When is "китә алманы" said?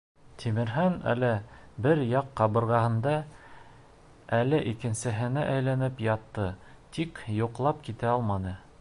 7.91-8.61